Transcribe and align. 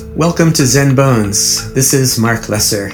Welcome 0.00 0.52
to 0.54 0.64
Zen 0.64 0.94
Bones. 0.94 1.72
This 1.74 1.92
is 1.92 2.18
Marc 2.18 2.48
Lesser. 2.48 2.90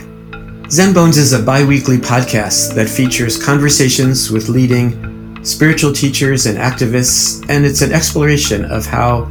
Zen 0.69 0.93
Bones 0.93 1.17
is 1.17 1.33
a 1.33 1.43
bi 1.43 1.65
weekly 1.65 1.99
podcast 1.99 2.75
that 2.75 2.89
features 2.89 3.43
conversations 3.43 4.31
with 4.31 4.49
leading 4.49 5.45
spiritual 5.45 5.93
teachers 5.93 6.47
and 6.47 6.59
activists, 6.59 7.49
and 7.49 7.65
it's 7.65 7.81
an 7.83 7.93
exploration 7.93 8.65
of 8.65 8.87
how 8.87 9.31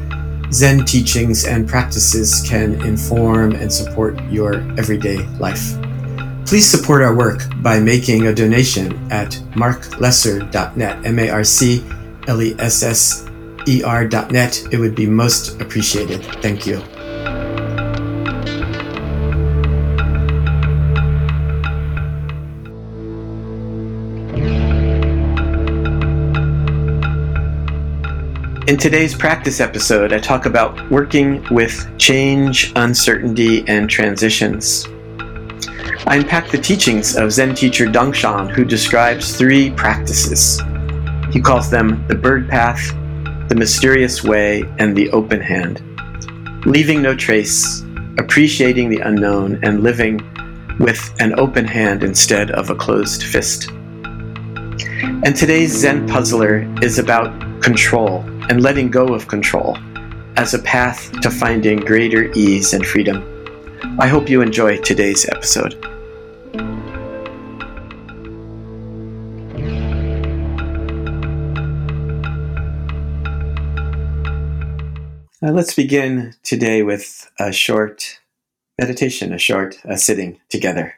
Zen 0.51 0.85
teachings 0.85 1.45
and 1.45 1.67
practices 1.67 2.43
can 2.47 2.81
inform 2.85 3.51
and 3.53 3.71
support 3.71 4.23
your 4.25 4.55
everyday 4.79 5.17
life. 5.37 5.75
Please 6.45 6.69
support 6.69 7.01
our 7.01 7.15
work 7.15 7.41
by 7.61 7.79
making 7.79 8.27
a 8.27 8.33
donation 8.33 9.11
at 9.11 9.31
marclesser.net, 9.51 11.05
M 11.05 11.19
A 11.19 11.29
R 11.29 11.43
C 11.43 11.83
L 12.27 12.41
E 12.41 12.55
S 12.57 12.83
S 12.83 13.27
E 13.67 13.83
R.net. 13.83 14.67
It 14.71 14.77
would 14.77 14.95
be 14.95 15.07
most 15.07 15.59
appreciated. 15.61 16.23
Thank 16.41 16.65
you. 16.65 16.81
In 28.67 28.77
today's 28.77 29.13
practice 29.13 29.59
episode, 29.59 30.11
I 30.11 30.17
talk 30.17 30.47
about 30.47 30.89
working 30.89 31.45
with 31.51 31.87
change, 31.99 32.73
uncertainty, 32.75 33.63
and 33.67 33.87
transitions. 33.87 34.87
I 36.07 36.15
unpack 36.15 36.49
the 36.49 36.57
teachings 36.57 37.15
of 37.15 37.31
Zen 37.31 37.53
teacher 37.53 37.85
Dongshan, 37.85 38.49
who 38.49 38.65
describes 38.65 39.37
three 39.37 39.69
practices. 39.69 40.59
He 41.31 41.39
calls 41.39 41.69
them 41.69 42.03
the 42.07 42.15
bird 42.15 42.49
path, 42.49 42.91
the 43.49 43.55
mysterious 43.55 44.23
way, 44.23 44.63
and 44.79 44.97
the 44.97 45.11
open 45.11 45.41
hand. 45.41 45.83
Leaving 46.65 47.03
no 47.03 47.15
trace, 47.15 47.83
appreciating 48.17 48.89
the 48.89 49.01
unknown, 49.01 49.59
and 49.61 49.83
living 49.83 50.19
with 50.79 51.13
an 51.19 51.39
open 51.39 51.65
hand 51.65 52.03
instead 52.03 52.49
of 52.49 52.71
a 52.71 52.75
closed 52.75 53.25
fist. 53.25 53.69
And 55.01 55.35
today's 55.35 55.73
Zen 55.73 56.07
puzzler 56.07 56.65
is 56.81 56.99
about 56.99 57.61
control 57.61 58.21
and 58.49 58.61
letting 58.61 58.89
go 58.89 59.13
of 59.13 59.27
control 59.27 59.77
as 60.37 60.53
a 60.53 60.59
path 60.59 61.11
to 61.21 61.29
finding 61.29 61.79
greater 61.79 62.31
ease 62.33 62.73
and 62.73 62.85
freedom. 62.85 63.21
I 63.99 64.07
hope 64.07 64.29
you 64.29 64.41
enjoy 64.41 64.77
today's 64.77 65.27
episode. 65.27 65.73
Uh, 75.43 75.51
let's 75.51 75.73
begin 75.73 76.33
today 76.43 76.83
with 76.83 77.29
a 77.37 77.51
short 77.51 78.19
meditation, 78.79 79.33
a 79.33 79.37
short 79.37 79.77
uh, 79.85 79.97
sitting 79.97 80.39
together. 80.49 80.95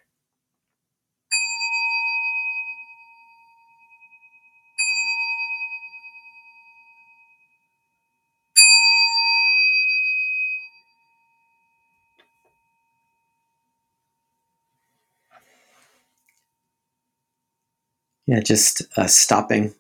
Yeah, 18.28 18.42
just 18.42 18.84
uh, 18.98 19.08
stopping, 19.08 19.76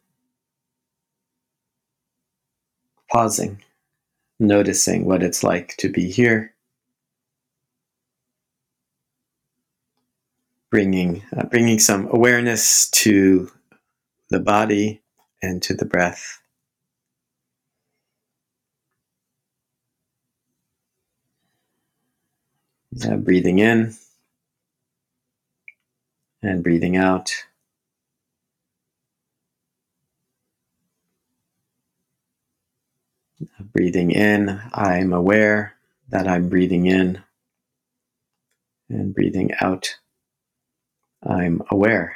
pausing, 3.11 3.61
noticing 4.39 5.05
what 5.05 5.23
it's 5.23 5.43
like 5.43 5.75
to 5.79 5.89
be 5.91 6.11
here, 6.11 6.53
bringing 10.71 11.23
uh, 11.37 11.45
bringing 11.45 11.79
some 11.79 12.07
awareness 12.11 12.89
to 12.91 13.51
the 14.31 14.39
body 14.39 15.01
and 15.43 15.63
to 15.63 15.75
the 15.75 15.85
breath. 15.85 16.41
Uh, 23.05 23.17
breathing 23.17 23.59
in 23.59 23.95
and 26.43 26.63
breathing 26.63 26.97
out. 26.97 27.33
Breathing 33.77 34.09
in, 34.09 34.59
I'm 34.73 35.13
aware 35.13 35.75
that 36.09 36.27
I'm 36.27 36.49
breathing 36.49 36.87
in. 36.87 37.21
And 38.89 39.13
breathing 39.13 39.51
out, 39.61 39.95
I'm 41.21 41.61
aware 41.69 42.15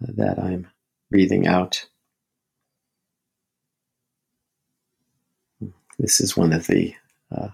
that 0.00 0.40
I'm 0.42 0.66
breathing 1.12 1.46
out. 1.46 1.86
This 5.96 6.20
is 6.20 6.36
one 6.36 6.52
of 6.52 6.66
the 6.66 6.96
uh, 7.30 7.50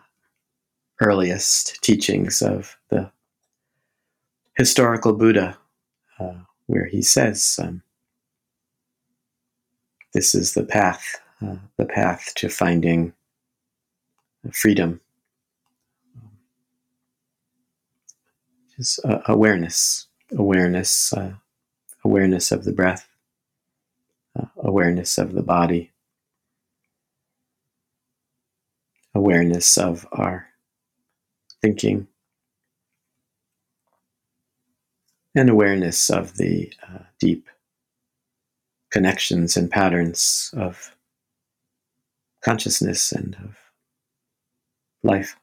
earliest 1.03 1.83
teachings 1.83 2.41
of 2.41 2.79
the 2.89 3.13
historical 4.57 5.13
Buddha, 5.13 5.59
uh, 6.19 6.39
where 6.69 6.87
he 6.87 7.03
says, 7.03 7.61
um, 7.63 7.83
This 10.15 10.35
is 10.35 10.55
the 10.55 10.65
path 10.65 11.21
uh, 11.45 11.57
the 11.77 11.87
path 11.87 12.33
to 12.37 12.49
finding 12.49 13.13
freedom. 14.53 15.01
Just 18.77 19.05
uh, 19.05 19.21
awareness, 19.27 20.07
awareness, 20.37 21.13
uh, 21.13 21.33
awareness 22.05 22.53
of 22.53 22.65
the 22.65 22.73
breath, 22.73 23.09
uh, 24.39 24.47
awareness 24.59 25.19
of 25.19 25.33
the 25.33 25.43
body, 25.43 25.91
awareness 29.15 29.77
of 29.77 30.07
our 30.13 30.47
thinking, 31.61 32.07
and 35.35 35.51
awareness 35.51 36.11
of 36.11 36.37
the 36.37 36.73
uh, 36.83 37.01
deep 37.19 37.49
connections 38.91 39.57
and 39.57 39.71
patterns 39.71 40.53
of 40.57 40.97
consciousness 42.43 43.13
and 43.13 43.37
of 43.45 43.57
life. 45.03 45.37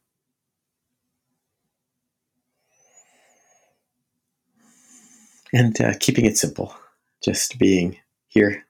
And 5.54 5.80
uh, 5.80 5.94
keeping 6.00 6.26
it 6.26 6.38
simple, 6.38 6.76
just 7.24 7.58
being 7.58 7.98
here, 8.28 8.66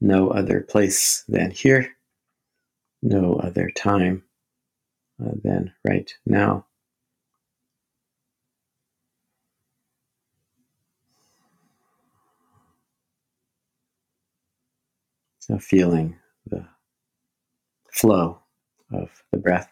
no 0.00 0.30
other 0.30 0.60
place 0.60 1.24
than 1.28 1.50
here, 1.50 1.96
no 3.02 3.34
other 3.34 3.70
time 3.70 4.22
uh, 5.20 5.32
than 5.42 5.72
right 5.84 6.12
now. 6.26 6.66
So 15.40 15.58
feeling 15.58 16.19
flow 18.00 18.38
of 18.90 19.22
the 19.30 19.36
breath. 19.36 19.70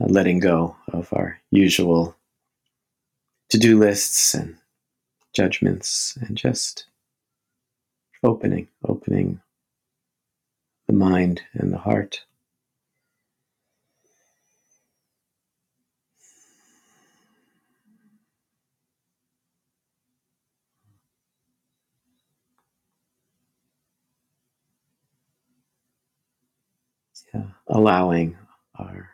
Letting 0.00 0.40
go 0.40 0.74
of 0.92 1.12
our 1.12 1.40
usual 1.52 2.16
to 3.50 3.58
do 3.58 3.78
lists 3.78 4.34
and 4.34 4.56
judgments 5.34 6.18
and 6.20 6.36
just 6.36 6.86
opening, 8.24 8.66
opening 8.84 9.40
the 10.88 10.94
mind 10.94 11.42
and 11.52 11.72
the 11.72 11.78
heart. 11.78 12.24
Yeah, 27.34 27.42
allowing 27.68 28.36
our 28.78 29.10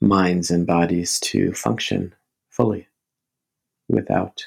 minds 0.00 0.50
and 0.50 0.66
bodies 0.66 1.18
to 1.20 1.52
function 1.52 2.14
fully 2.50 2.86
without 3.88 4.46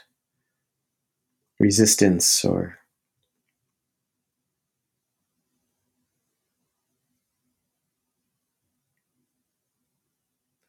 resistance 1.59 2.45
or 2.45 2.77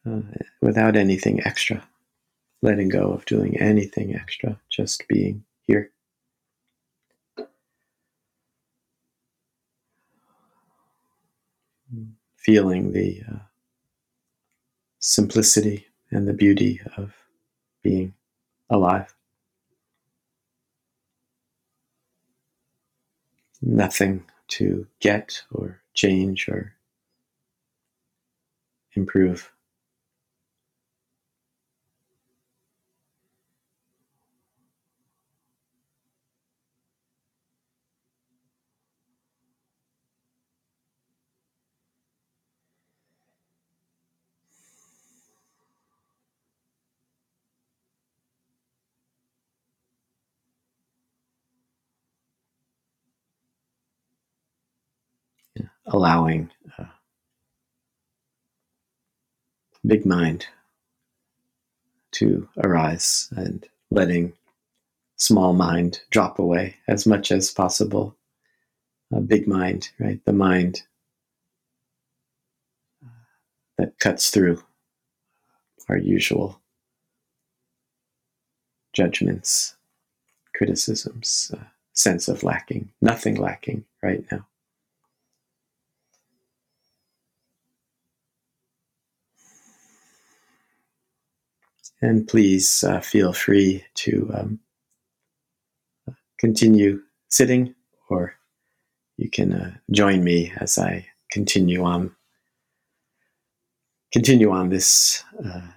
uh, 0.06 0.20
without 0.62 0.96
anything 0.96 1.40
extra, 1.44 1.82
letting 2.62 2.88
go 2.88 3.10
of 3.12 3.24
doing 3.26 3.58
anything 3.60 4.14
extra, 4.14 4.58
just 4.70 5.06
being 5.08 5.44
here. 5.62 5.90
Feeling 12.40 12.92
the 12.92 13.22
uh, 13.30 13.38
simplicity 14.98 15.86
and 16.10 16.26
the 16.26 16.32
beauty 16.32 16.80
of 16.96 17.12
being 17.82 18.14
alive. 18.70 19.14
Nothing 23.62 24.24
to 24.48 24.86
get 25.00 25.42
or 25.52 25.82
change 25.94 26.48
or 26.48 26.74
improve. 28.94 29.52
Allowing 55.90 56.50
uh, 56.78 56.84
big 59.86 60.06
mind 60.06 60.46
to 62.12 62.48
arise 62.64 63.28
and 63.36 63.66
letting 63.90 64.32
small 65.16 65.52
mind 65.52 66.00
drop 66.10 66.38
away 66.38 66.76
as 66.88 67.06
much 67.06 67.30
as 67.30 67.50
possible. 67.50 68.16
A 69.12 69.20
big 69.20 69.48
mind, 69.48 69.90
right? 69.98 70.24
The 70.24 70.32
mind 70.32 70.82
uh, 73.04 73.08
that 73.76 73.98
cuts 73.98 74.30
through 74.30 74.62
our 75.88 75.98
usual 75.98 76.60
judgments, 78.92 79.74
criticisms, 80.54 81.50
uh, 81.52 81.64
sense 81.92 82.28
of 82.28 82.44
lacking, 82.44 82.92
nothing 83.00 83.34
lacking 83.34 83.84
right 84.02 84.24
now. 84.30 84.46
And 92.02 92.26
please 92.26 92.82
uh, 92.82 93.00
feel 93.00 93.32
free 93.32 93.84
to 93.94 94.30
um, 94.34 94.60
continue 96.38 97.02
sitting, 97.28 97.74
or 98.08 98.34
you 99.18 99.28
can 99.28 99.52
uh, 99.52 99.72
join 99.90 100.24
me 100.24 100.52
as 100.56 100.78
I 100.78 101.06
continue 101.30 101.84
on 101.84 102.16
continue 104.12 104.50
on 104.50 104.70
this 104.70 105.22
uh, 105.44 105.68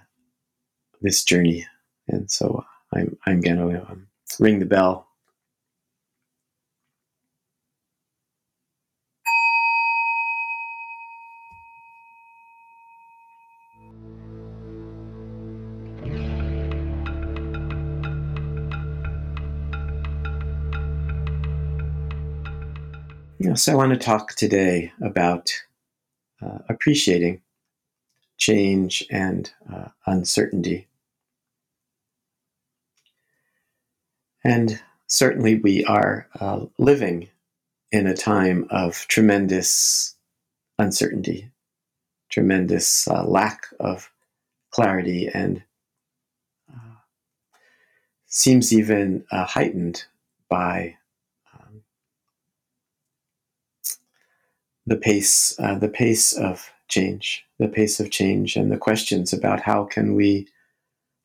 this 1.02 1.24
journey. 1.24 1.66
And 2.08 2.30
so 2.30 2.64
I'm 2.92 3.16
I'm 3.26 3.40
going 3.40 3.56
to 3.58 3.90
um, 3.90 4.08
ring 4.40 4.58
the 4.58 4.66
bell 4.66 5.06
so 23.54 23.72
I 23.72 23.74
want 23.74 23.92
to 23.92 23.98
talk 23.98 24.34
today 24.34 24.92
about 25.02 25.50
uh, 26.40 26.58
appreciating 26.68 27.42
change 28.38 29.04
and 29.10 29.50
uh, 29.72 29.88
uncertainty. 30.06 30.86
And 34.44 34.80
certainly, 35.06 35.56
we 35.56 35.84
are 35.84 36.28
uh, 36.38 36.66
living 36.78 37.28
in 37.90 38.06
a 38.06 38.16
time 38.16 38.66
of 38.70 39.06
tremendous 39.08 40.14
uncertainty, 40.78 41.50
tremendous 42.28 43.08
uh, 43.08 43.24
lack 43.24 43.66
of 43.80 44.10
clarity, 44.70 45.28
and 45.32 45.62
uh, 46.72 46.96
seems 48.26 48.72
even 48.72 49.24
uh, 49.32 49.44
heightened 49.44 50.04
by 50.48 50.96
the 54.86 54.96
pace, 54.96 55.58
uh, 55.58 55.78
the 55.78 55.88
pace 55.88 56.32
of 56.32 56.70
change, 56.88 57.44
the 57.58 57.68
pace 57.68 58.00
of 58.00 58.10
change, 58.10 58.56
and 58.56 58.70
the 58.70 58.76
questions 58.76 59.32
about 59.32 59.62
how 59.62 59.84
can 59.84 60.14
we 60.14 60.48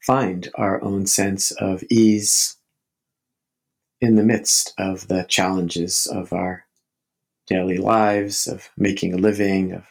find 0.02 0.50
our 0.56 0.82
own 0.84 1.06
sense 1.06 1.52
of 1.52 1.84
ease 1.90 2.58
in 4.02 4.16
the 4.16 4.24
midst 4.24 4.74
of 4.78 5.08
the 5.08 5.26
challenges 5.28 6.08
of 6.08 6.32
our 6.32 6.66
daily 7.48 7.78
lives, 7.78 8.48
of 8.48 8.70
making 8.78 9.14
a 9.14 9.18
living, 9.18 9.74
of 9.74 9.84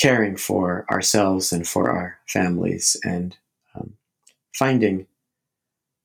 caring 0.00 0.36
for 0.36 0.86
ourselves 0.90 1.52
and 1.52 1.68
for 1.68 1.90
our 1.90 2.18
families, 2.26 2.96
and 3.04 3.36
um, 3.74 3.94
finding 4.54 5.06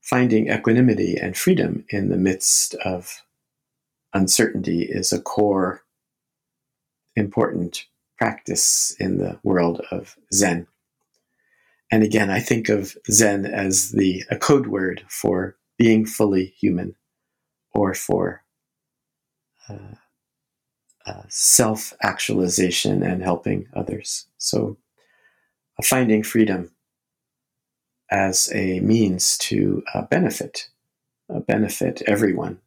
finding 0.01 0.49
equanimity 0.49 1.15
and 1.15 1.37
freedom 1.37 1.85
in 1.87 2.09
the 2.09 2.17
midst 2.17 2.73
of 2.83 3.21
uncertainty 4.13 4.83
is 4.83 5.13
a 5.13 5.21
core 5.21 5.81
important 7.15 7.85
practice 8.17 8.95
in 8.99 9.17
the 9.17 9.39
world 9.43 9.81
of 9.91 10.15
Zen. 10.33 10.67
And 11.91 12.03
again, 12.03 12.29
I 12.29 12.39
think 12.39 12.69
of 12.69 12.97
Zen 13.11 13.45
as 13.45 13.91
the 13.91 14.23
a 14.31 14.37
code 14.37 14.67
word 14.67 15.03
for 15.07 15.55
being 15.77 16.05
fully 16.05 16.53
human, 16.57 16.95
or 17.73 17.93
for 17.93 18.43
uh, 19.69 19.95
uh, 21.05 21.23
self 21.27 21.93
actualization 22.01 23.03
and 23.03 23.21
helping 23.21 23.67
others. 23.73 24.27
So, 24.37 24.77
uh, 25.77 25.83
finding 25.83 26.23
freedom 26.23 26.71
as 28.09 28.49
a 28.53 28.79
means 28.79 29.37
to 29.39 29.83
uh, 29.93 30.03
benefit, 30.03 30.69
benefit 31.47 32.01
everyone, 32.07 32.59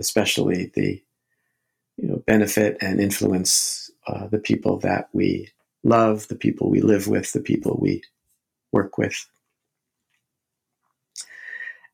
especially 0.00 0.72
the 0.74 1.02
benefit 2.26 2.78
and 2.80 3.00
influence 3.00 3.90
uh, 4.06 4.26
the 4.28 4.38
people 4.38 4.78
that 4.78 5.08
we 5.12 5.48
love, 5.84 6.28
the 6.28 6.36
people 6.36 6.70
we 6.70 6.80
live 6.80 7.08
with, 7.08 7.32
the 7.32 7.40
people 7.40 7.78
we 7.80 8.02
work 8.72 8.98
with. 8.98 9.26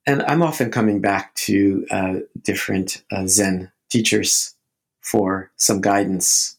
And 0.06 0.22
I'm 0.22 0.42
often 0.42 0.70
coming 0.70 1.00
back 1.00 1.34
to 1.34 1.86
uh, 1.90 2.14
different 2.42 3.02
uh, 3.10 3.26
Zen 3.26 3.70
teachers 3.90 4.54
for 5.00 5.50
some 5.56 5.80
guidance 5.80 6.56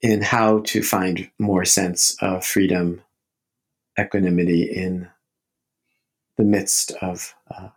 in 0.00 0.22
how 0.22 0.60
to 0.60 0.82
find 0.82 1.30
more 1.38 1.64
sense 1.64 2.16
of 2.20 2.44
freedom, 2.44 3.02
equanimity 3.98 4.62
in 4.62 5.08
the 6.36 6.44
midst 6.44 6.92
of 7.02 7.34
uh, 7.54 7.68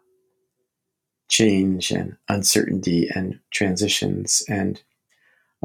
change 1.28 1.92
and 1.92 2.18
uncertainty 2.30 3.10
and 3.14 3.40
transitions. 3.52 4.44
And 4.48 4.82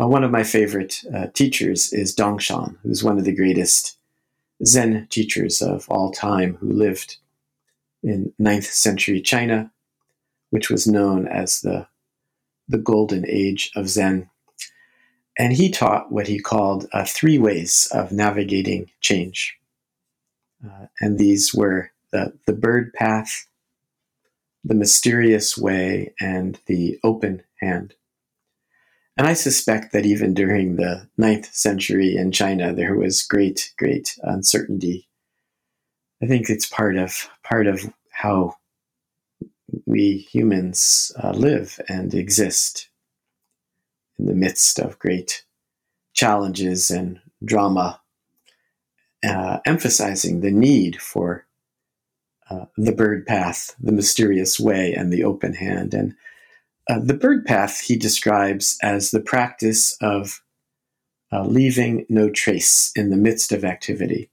uh, 0.01 0.07
one 0.07 0.25
of 0.25 0.31
my 0.31 0.43
favorite 0.43 1.03
uh, 1.15 1.27
teachers 1.35 1.93
is 1.93 2.15
Dongshan, 2.15 2.77
who's 2.83 3.05
one 3.05 3.19
of 3.19 3.25
the 3.25 3.35
greatest 3.35 3.99
Zen 4.65 5.07
teachers 5.11 5.63
of 5.63 5.89
all 5.89 6.11
time, 6.13 6.57
who 6.57 6.71
lived 6.71 7.17
in 8.03 8.33
9th 8.41 8.65
century 8.65 9.21
China, 9.21 9.71
which 10.51 10.71
was 10.71 10.87
known 10.87 11.27
as 11.27 11.61
the, 11.61 11.87
the 12.69 12.79
golden 12.79 13.27
age 13.29 13.71
of 13.77 13.89
Zen. 13.89 14.29
And 15.39 15.53
he 15.53 15.71
taught 15.71 16.13
what 16.13 16.27
he 16.27 16.39
called 16.39 16.87
uh, 16.93 17.05
three 17.05 17.39
ways 17.39 17.89
of 17.93 18.13
navigating 18.13 18.91
change. 19.01 19.59
Uh, 20.65 20.87
and 21.01 21.19
these 21.19 21.55
were 21.55 21.91
the, 22.13 22.33
the 22.47 22.53
bird 22.53 22.93
path, 22.93 23.47
the 24.65 24.75
mysterious 24.75 25.57
way 25.57 26.15
and 26.21 26.61
the 26.67 26.99
open 27.03 27.43
hand. 27.61 27.95
And 29.17 29.27
I 29.27 29.35
suspect 29.35 29.93
that 29.93 30.07
even 30.07 30.35
during 30.35 30.77
the 30.77 31.09
ninth 31.19 31.53
century 31.55 32.17
in 32.17 32.33
China, 32.33 32.73
there 32.73 32.95
was 32.95 33.23
great, 33.23 33.73
great 33.79 34.17
uncertainty. 34.23 35.09
I 36.23 36.27
think 36.27 36.49
it's 36.49 36.67
part 36.67 36.97
of 36.97 37.29
part 37.43 37.67
of 37.67 37.93
how 38.13 38.57
we 39.87 40.27
humans 40.33 41.13
uh, 41.23 41.31
live 41.31 41.81
and 41.89 42.15
exist 42.15 42.89
in 44.19 44.27
the 44.27 44.35
midst 44.35 44.79
of 44.79 44.99
great 44.99 45.45
challenges 46.13 46.91
and 46.91 47.21
drama, 47.45 48.01
uh, 49.27 49.59
emphasizing 49.65 50.41
the 50.41 50.51
need 50.51 51.01
for 51.01 51.47
uh, 52.51 52.67
the 52.77 52.93
bird 52.93 53.27
path, 53.27 53.75
the 53.81 53.93
mysterious 53.93 54.59
way, 54.59 54.93
and 54.93 55.13
the 55.13 55.25
open 55.25 55.55
hand. 55.55 55.95
And 55.95 56.15
uh, 56.89 56.99
the 56.99 57.15
bird 57.15 57.47
path 57.47 57.81
he 57.81 57.97
describes 57.97 58.77
as 58.83 59.11
the 59.11 59.21
practice 59.21 59.97
of 60.01 60.43
uh, 61.33 61.45
leaving 61.45 62.05
no 62.09 62.29
trace 62.29 62.91
in 62.97 63.11
the 63.11 63.17
midst 63.17 63.53
of 63.53 63.65
activity. 63.65 64.31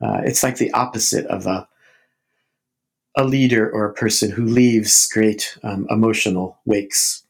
Uh, 0.00 0.22
it's 0.24 0.42
like 0.42 0.56
the 0.56 0.72
opposite 0.72 1.26
of 1.26 1.46
a 1.46 1.68
a 3.16 3.24
leader 3.24 3.68
or 3.68 3.86
a 3.86 3.94
person 3.94 4.30
who 4.30 4.44
leaves 4.44 5.08
great 5.12 5.58
um, 5.64 5.86
emotional 5.90 6.58
wakes. 6.64 7.24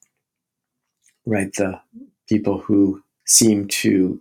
Right, 1.26 1.52
the 1.54 1.80
people 2.28 2.58
who 2.58 3.02
seem 3.26 3.66
to 3.68 4.20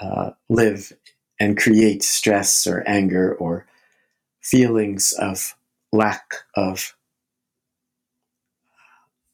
uh, 0.00 0.30
live 0.48 0.92
and 1.40 1.56
create 1.56 2.02
stress 2.02 2.66
or 2.66 2.82
anger 2.86 3.34
or 3.34 3.66
feelings 4.40 5.12
of 5.12 5.54
lack 5.92 6.34
of 6.54 6.94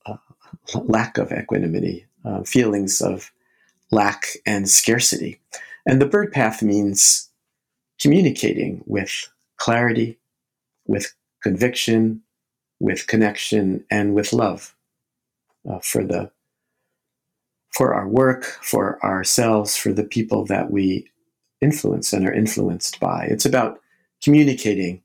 uh, 0.06 0.16
lack 0.75 1.18
of 1.18 1.32
equanimity, 1.32 2.06
uh, 2.25 2.42
feelings 2.42 3.00
of 3.00 3.32
lack 3.90 4.37
and 4.46 4.68
scarcity. 4.68 5.40
And 5.87 6.00
the 6.00 6.06
bird 6.06 6.32
path 6.32 6.62
means 6.62 7.30
communicating 8.00 8.82
with 8.87 9.11
clarity, 9.56 10.18
with 10.87 11.14
conviction, 11.42 12.23
with 12.80 13.06
connection, 13.06 13.84
and 13.90 14.14
with 14.14 14.32
love 14.32 14.75
uh, 15.68 15.78
for 15.80 16.04
the 16.04 16.30
for 17.70 17.92
our 17.92 18.08
work, 18.08 18.44
for 18.62 19.04
ourselves, 19.04 19.76
for 19.76 19.92
the 19.92 20.04
people 20.04 20.44
that 20.46 20.70
we 20.70 21.11
influence 21.61 22.12
and 22.12 22.26
are 22.26 22.32
influenced 22.32 23.00
by. 23.00 23.25
It's 23.25 23.44
about 23.44 23.80
communicating 24.24 25.02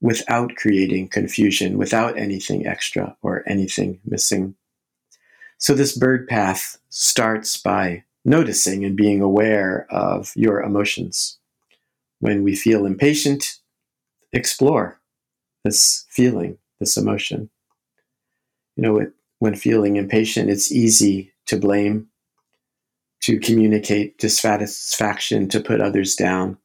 without 0.00 0.54
creating 0.54 1.08
confusion, 1.08 1.76
without 1.76 2.16
anything 2.16 2.66
extra 2.66 3.16
or 3.22 3.42
anything 3.46 3.98
missing. 4.04 4.54
So, 5.58 5.74
this 5.74 5.96
bird 5.96 6.28
path 6.28 6.78
starts 6.88 7.56
by 7.56 8.04
noticing 8.24 8.84
and 8.84 8.96
being 8.96 9.20
aware 9.20 9.86
of 9.90 10.32
your 10.36 10.62
emotions. 10.62 11.38
When 12.20 12.42
we 12.42 12.54
feel 12.54 12.86
impatient, 12.86 13.58
explore 14.32 15.00
this 15.64 16.06
feeling, 16.10 16.58
this 16.78 16.96
emotion. 16.96 17.50
You 18.76 18.82
know, 18.82 18.98
it, 18.98 19.12
when 19.38 19.54
feeling 19.54 19.96
impatient, 19.96 20.50
it's 20.50 20.70
easy 20.70 21.32
to 21.46 21.56
blame, 21.56 22.08
to 23.22 23.38
communicate 23.40 24.18
dissatisfaction, 24.18 25.48
to 25.48 25.60
put 25.60 25.80
others 25.80 26.14
down. 26.14 26.58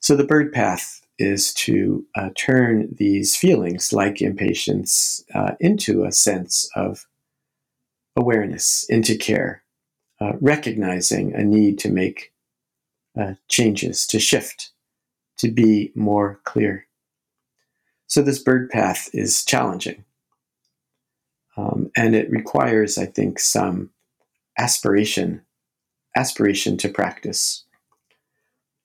So 0.00 0.16
the 0.16 0.24
bird 0.24 0.52
path 0.52 1.00
is 1.18 1.52
to 1.54 2.06
uh, 2.14 2.30
turn 2.36 2.88
these 2.96 3.36
feelings, 3.36 3.92
like 3.92 4.22
impatience, 4.22 5.24
uh, 5.34 5.54
into 5.58 6.04
a 6.04 6.12
sense 6.12 6.70
of 6.76 7.06
awareness, 8.16 8.84
into 8.88 9.16
care, 9.16 9.62
uh, 10.20 10.32
recognizing 10.40 11.34
a 11.34 11.42
need 11.42 11.78
to 11.80 11.90
make 11.90 12.32
uh, 13.18 13.34
changes, 13.48 14.06
to 14.06 14.20
shift, 14.20 14.70
to 15.38 15.50
be 15.50 15.92
more 15.94 16.40
clear. 16.44 16.86
So 18.06 18.22
this 18.22 18.38
bird 18.38 18.70
path 18.70 19.10
is 19.12 19.44
challenging. 19.44 20.04
Um, 21.56 21.90
and 21.96 22.14
it 22.14 22.30
requires, 22.30 22.96
I 22.96 23.06
think, 23.06 23.40
some 23.40 23.90
aspiration, 24.56 25.42
aspiration 26.16 26.76
to 26.78 26.88
practice. 26.88 27.64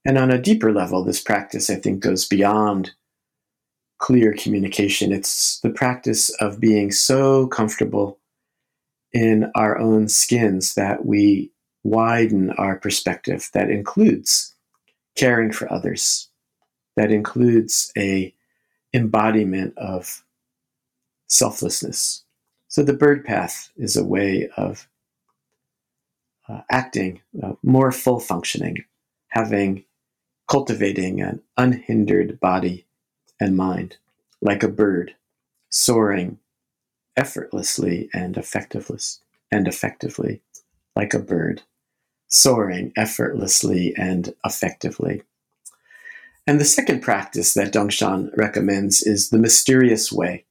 And 0.06 0.18
on 0.18 0.32
a 0.32 0.42
deeper 0.42 0.74
level, 0.74 1.04
this 1.04 1.22
practice, 1.22 1.70
I 1.70 1.76
think, 1.76 2.02
goes 2.02 2.28
beyond 2.28 2.92
clear 4.00 4.34
communication. 4.34 5.14
It's 5.14 5.60
the 5.62 5.70
practice 5.70 6.30
of 6.42 6.60
being 6.60 6.92
so 6.92 7.48
comfortable 7.48 8.20
in 9.14 9.50
our 9.56 9.78
own 9.78 10.10
skins 10.10 10.74
that 10.74 11.06
we 11.06 11.52
widen 11.84 12.52
our 12.52 12.78
perspective. 12.78 13.50
That 13.54 13.70
includes 13.70 14.54
caring 15.16 15.52
for 15.52 15.72
others, 15.72 16.30
that 16.98 17.12
includes 17.12 17.92
a 17.98 18.34
embodiment 18.94 19.78
of 19.78 20.24
selflessness. 21.28 22.24
So 22.68 22.84
the 22.84 22.94
bird 22.94 23.24
path 23.24 23.70
is 23.78 23.96
a 23.96 24.04
way 24.04 24.50
of 24.58 24.88
uh, 26.50 26.62
acting 26.70 27.22
uh, 27.42 27.54
more 27.64 27.92
full 27.92 28.20
functioning, 28.20 28.84
having, 29.28 29.86
cultivating 30.54 31.20
an 31.20 31.42
unhindered 31.58 32.40
body 32.40 32.86
and 33.40 33.58
mind, 33.58 33.98
like 34.40 34.62
a 34.62 34.68
bird, 34.68 35.16
soaring 35.72 36.38
effortlessly 37.18 38.08
and 38.14 38.38
effectively, 38.38 39.00
and 39.52 39.68
effectively, 39.68 40.44
like 40.96 41.12
a 41.16 41.20
bird, 41.20 41.64
soaring 42.28 42.94
effortlessly 42.96 43.96
and 43.98 44.36
effectively. 44.46 45.24
And 46.46 46.60
the 46.60 46.66
second 46.66 47.02
practice 47.02 47.56
that 47.56 47.74
Dongshan 47.74 48.30
recommends 48.38 49.02
is 49.02 49.32
the 49.32 49.40
mysterious 49.40 50.12
way. 50.12 50.46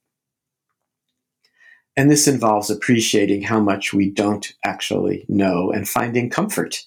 And 1.96 2.10
this 2.10 2.26
involves 2.26 2.70
appreciating 2.70 3.42
how 3.42 3.60
much 3.60 3.92
we 3.94 4.10
don't 4.10 4.52
actually 4.64 5.26
know 5.28 5.70
and 5.70 5.88
finding 5.88 6.28
comfort 6.28 6.86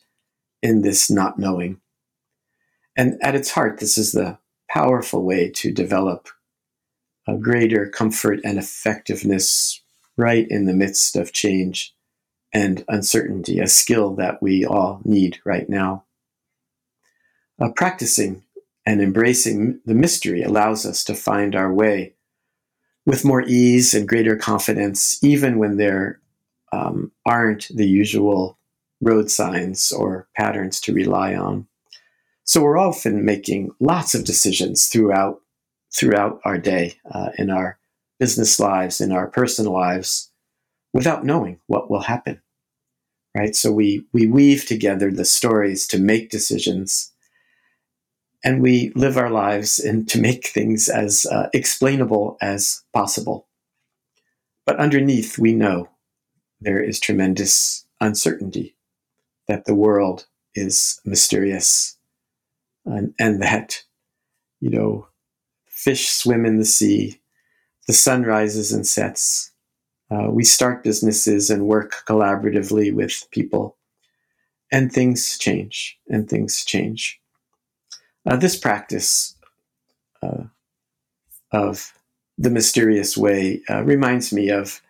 in 0.61 0.81
this 0.81 1.09
not 1.09 1.39
knowing. 1.39 1.79
And 2.95 3.17
at 3.21 3.35
its 3.35 3.51
heart, 3.51 3.79
this 3.79 3.97
is 3.97 4.11
the 4.11 4.37
powerful 4.69 5.23
way 5.23 5.49
to 5.49 5.71
develop 5.71 6.29
a 7.27 7.35
greater 7.35 7.89
comfort 7.89 8.39
and 8.43 8.57
effectiveness 8.57 9.81
right 10.17 10.47
in 10.49 10.65
the 10.65 10.73
midst 10.73 11.15
of 11.15 11.33
change 11.33 11.93
and 12.53 12.85
uncertainty, 12.87 13.59
a 13.59 13.67
skill 13.67 14.15
that 14.15 14.41
we 14.41 14.65
all 14.65 15.01
need 15.03 15.39
right 15.43 15.69
now. 15.69 16.05
Uh, 17.61 17.69
practicing 17.75 18.43
and 18.85 19.01
embracing 19.01 19.79
the 19.85 19.93
mystery 19.93 20.43
allows 20.43 20.85
us 20.85 21.03
to 21.03 21.15
find 21.15 21.55
our 21.55 21.73
way 21.73 22.13
with 23.05 23.25
more 23.25 23.41
ease 23.41 23.93
and 23.93 24.07
greater 24.07 24.35
confidence, 24.35 25.21
even 25.23 25.57
when 25.57 25.77
there 25.77 26.21
um, 26.71 27.11
aren't 27.25 27.67
the 27.69 27.87
usual 27.87 28.57
road 29.01 29.29
signs 29.29 29.91
or 29.91 30.27
patterns 30.35 30.79
to 30.81 30.93
rely 30.93 31.35
on. 31.35 31.67
So 32.45 32.61
we're 32.61 32.77
often 32.77 33.25
making 33.25 33.71
lots 33.79 34.15
of 34.15 34.23
decisions 34.23 34.87
throughout 34.87 35.41
throughout 35.93 36.41
our 36.43 36.57
day, 36.57 36.95
uh, 37.09 37.29
in 37.37 37.49
our 37.49 37.79
business 38.19 38.59
lives, 38.59 38.99
in 38.99 39.11
our 39.11 39.27
personal 39.27 39.71
lives, 39.71 40.29
without 40.93 41.23
knowing 41.23 41.59
what 41.67 41.89
will 41.89 42.01
happen. 42.01 42.41
Right. 43.35 43.55
So 43.55 43.71
we 43.71 44.05
we 44.13 44.27
weave 44.27 44.65
together 44.65 45.11
the 45.11 45.25
stories 45.25 45.87
to 45.87 45.99
make 45.99 46.29
decisions 46.29 47.11
and 48.45 48.61
we 48.61 48.91
live 48.95 49.17
our 49.17 49.31
lives 49.31 49.79
and 49.79 50.07
to 50.07 50.21
make 50.21 50.47
things 50.47 50.87
as 50.87 51.25
uh, 51.25 51.49
explainable 51.51 52.37
as 52.41 52.83
possible. 52.93 53.47
But 54.67 54.77
underneath, 54.77 55.39
we 55.39 55.53
know 55.53 55.89
there 56.61 56.81
is 56.81 56.99
tremendous 56.99 57.87
uncertainty, 57.99 58.75
that 59.47 59.65
the 59.65 59.73
world 59.73 60.27
is 60.53 61.01
mysterious, 61.03 61.94
and, 62.85 63.13
and 63.19 63.41
that, 63.41 63.83
you 64.59 64.69
know, 64.69 65.07
fish 65.67 66.09
swim 66.09 66.45
in 66.45 66.57
the 66.57 66.65
sea, 66.65 67.19
the 67.87 67.93
sun 67.93 68.23
rises 68.23 68.71
and 68.71 68.87
sets. 68.87 69.51
Uh, 70.09 70.29
we 70.29 70.43
start 70.43 70.83
businesses 70.83 71.49
and 71.49 71.65
work 71.65 72.03
collaboratively 72.07 72.93
with 72.93 73.27
people, 73.31 73.77
and 74.71 74.91
things 74.91 75.37
change, 75.37 75.97
and 76.07 76.29
things 76.29 76.63
change. 76.63 77.19
Uh, 78.25 78.35
this 78.35 78.55
practice 78.55 79.35
uh, 80.23 80.43
of 81.51 81.93
the 82.37 82.49
mysterious 82.49 83.17
way 83.17 83.61
uh, 83.69 83.83
reminds 83.83 84.33
me 84.33 84.49
of, 84.49 84.81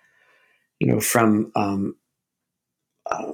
you 0.79 0.87
know, 0.87 0.99
from 0.99 1.51
um, 1.55 1.95
uh, 3.09 3.33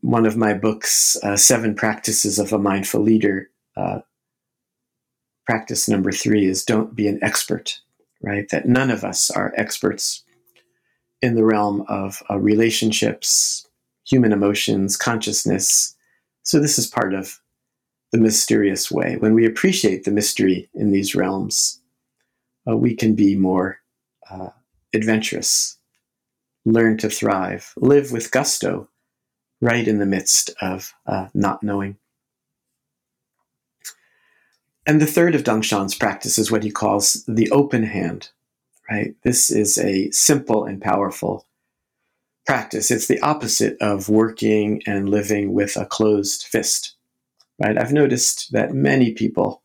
one 0.00 0.26
of 0.26 0.36
my 0.36 0.54
books, 0.54 1.16
uh, 1.22 1.36
Seven 1.36 1.74
Practices 1.74 2.38
of 2.38 2.52
a 2.52 2.58
Mindful 2.58 3.00
Leader. 3.00 3.50
Uh, 3.76 4.00
practice 5.46 5.88
number 5.88 6.12
three 6.12 6.46
is 6.46 6.64
don't 6.64 6.94
be 6.96 7.06
an 7.06 7.18
expert, 7.22 7.80
right? 8.22 8.48
That 8.50 8.66
none 8.66 8.90
of 8.90 9.04
us 9.04 9.30
are 9.30 9.54
experts 9.56 10.24
in 11.22 11.34
the 11.34 11.44
realm 11.44 11.84
of 11.88 12.22
relationships, 12.30 13.66
human 14.06 14.32
emotions, 14.32 14.96
consciousness. 14.96 15.94
So 16.42 16.60
this 16.60 16.78
is 16.78 16.86
part 16.86 17.14
of 17.14 17.40
the 18.12 18.18
mysterious 18.18 18.90
way. 18.90 19.16
When 19.16 19.34
we 19.34 19.46
appreciate 19.46 20.04
the 20.04 20.10
mystery 20.10 20.68
in 20.74 20.92
these 20.92 21.14
realms, 21.14 21.80
uh, 22.68 22.76
we 22.76 22.94
can 22.94 23.14
be 23.14 23.36
more 23.36 23.78
uh, 24.30 24.50
adventurous, 24.94 25.78
learn 26.64 26.96
to 26.98 27.08
thrive, 27.08 27.72
live 27.76 28.12
with 28.12 28.30
gusto 28.30 28.88
right 29.60 29.86
in 29.86 29.98
the 29.98 30.06
midst 30.06 30.50
of 30.60 30.92
uh, 31.06 31.28
not 31.34 31.62
knowing. 31.62 31.96
And 34.86 35.00
the 35.00 35.06
third 35.06 35.34
of 35.34 35.42
Dongshan's 35.42 35.96
practice 35.96 36.38
is 36.38 36.50
what 36.50 36.62
he 36.62 36.70
calls 36.70 37.24
the 37.26 37.50
open 37.50 37.82
hand, 37.82 38.30
right? 38.88 39.16
This 39.24 39.50
is 39.50 39.78
a 39.78 40.10
simple 40.12 40.64
and 40.64 40.80
powerful 40.80 41.44
practice. 42.46 42.92
It's 42.92 43.08
the 43.08 43.20
opposite 43.20 43.76
of 43.80 44.08
working 44.08 44.80
and 44.86 45.08
living 45.08 45.52
with 45.52 45.76
a 45.76 45.86
closed 45.86 46.44
fist, 46.44 46.94
right? 47.58 47.76
I've 47.76 47.92
noticed 47.92 48.52
that 48.52 48.74
many 48.74 49.12
people 49.12 49.62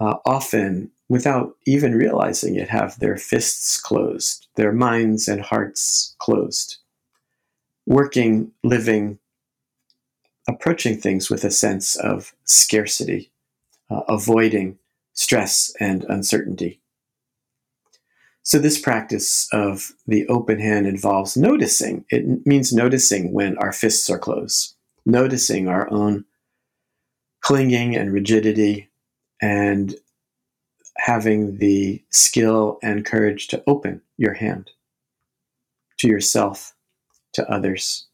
uh, 0.00 0.16
often, 0.26 0.90
without 1.08 1.56
even 1.66 1.94
realizing 1.94 2.56
it, 2.56 2.68
have 2.68 2.98
their 2.98 3.16
fists 3.16 3.80
closed, 3.80 4.48
their 4.56 4.72
minds 4.72 5.28
and 5.28 5.40
hearts 5.40 6.16
closed. 6.18 6.78
Working, 7.86 8.50
living, 8.64 9.18
approaching 10.48 10.98
things 10.98 11.30
with 11.30 11.44
a 11.44 11.50
sense 11.50 11.96
of 11.96 12.34
scarcity, 12.44 13.30
uh, 13.90 14.02
avoiding 14.08 14.78
stress 15.12 15.72
and 15.80 16.04
uncertainty. 16.04 16.80
So, 18.42 18.58
this 18.58 18.80
practice 18.80 19.48
of 19.52 19.92
the 20.06 20.26
open 20.28 20.60
hand 20.60 20.86
involves 20.86 21.36
noticing. 21.36 22.04
It 22.08 22.46
means 22.46 22.72
noticing 22.72 23.32
when 23.32 23.58
our 23.58 23.72
fists 23.72 24.08
are 24.08 24.18
closed, 24.18 24.74
noticing 25.04 25.68
our 25.68 25.90
own 25.92 26.24
clinging 27.42 27.96
and 27.96 28.12
rigidity, 28.12 28.88
and 29.40 29.94
having 30.96 31.58
the 31.58 32.02
skill 32.10 32.78
and 32.82 33.04
courage 33.04 33.48
to 33.48 33.62
open 33.66 34.02
your 34.16 34.34
hand 34.34 34.70
to 35.98 36.08
yourself, 36.08 36.74
to 37.32 37.50
others, 37.50 38.06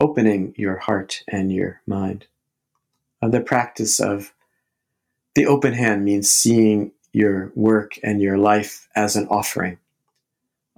opening 0.00 0.54
your 0.56 0.76
heart 0.76 1.22
and 1.28 1.52
your 1.52 1.80
mind. 1.86 2.26
Uh, 3.22 3.28
the 3.28 3.40
practice 3.40 4.00
of 4.00 4.33
the 5.34 5.46
open 5.46 5.72
hand 5.72 6.04
means 6.04 6.30
seeing 6.30 6.92
your 7.12 7.52
work 7.54 7.98
and 8.02 8.20
your 8.20 8.38
life 8.38 8.88
as 8.94 9.16
an 9.16 9.26
offering, 9.28 9.78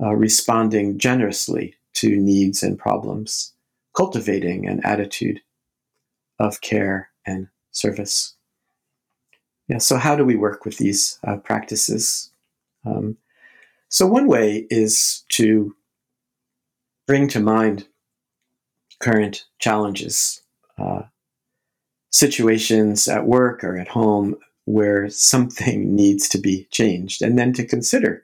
uh, 0.01 0.15
responding 0.15 0.99
generously 0.99 1.75
to 1.95 2.17
needs 2.17 2.63
and 2.63 2.79
problems, 2.79 3.53
cultivating 3.97 4.67
an 4.67 4.81
attitude 4.85 5.41
of 6.39 6.61
care 6.61 7.11
and 7.27 7.49
service. 7.71 8.35
Yeah, 9.69 9.79
so 9.79 9.97
how 9.97 10.15
do 10.15 10.25
we 10.25 10.37
work 10.37 10.65
with 10.65 10.79
these 10.79 11.19
uh, 11.27 11.37
practices? 11.37 12.31
Um, 12.85 13.17
so, 13.89 14.07
one 14.07 14.27
way 14.29 14.67
is 14.71 15.25
to 15.31 15.75
bring 17.07 17.29
to 17.29 17.41
mind 17.41 17.87
current 19.01 19.45
challenges, 19.59 20.43
uh, 20.79 21.03
situations 22.11 23.09
at 23.09 23.27
work 23.27 23.65
or 23.65 23.77
at 23.77 23.89
home 23.89 24.37
where 24.67 25.09
something 25.09 25.95
needs 25.97 26.29
to 26.29 26.39
be 26.39 26.69
changed, 26.71 27.23
and 27.23 27.39
then 27.39 27.55
to 27.55 27.67
consider 27.67 28.23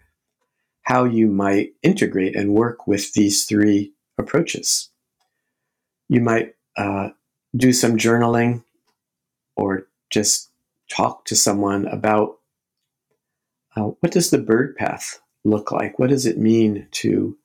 how 0.83 1.05
you 1.05 1.29
might 1.29 1.73
integrate 1.83 2.37
and 2.37 2.55
work 2.55 2.87
with 2.87 3.15
these 3.15 3.45
three 3.45 3.95
approaches. 4.19 4.91
You 6.09 6.21
might 6.21 6.55
uh, 6.77 7.11
do 7.57 7.73
some 7.73 7.97
journaling 7.97 8.65
or 9.57 9.87
just 10.11 10.51
talk 10.91 11.25
to 11.27 11.37
someone 11.37 11.87
about 11.87 12.39
uh, 13.77 13.91
what 14.01 14.13
does 14.13 14.31
the 14.31 14.39
bird 14.39 14.77
path 14.77 15.21
look 15.45 15.73
like? 15.73 15.99
What 15.99 16.11
does 16.11 16.27
it 16.27 16.39
mean 16.39 16.89
to 16.93 17.39